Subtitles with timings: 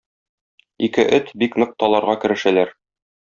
[0.87, 2.73] Ике эт бик нык таларга керешәләр.